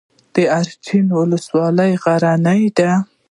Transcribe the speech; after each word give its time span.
د 0.33 0.35
اچین 0.59 1.05
ولسوالۍ 1.19 1.91
غرنۍ 2.03 2.63
ده 2.77 2.91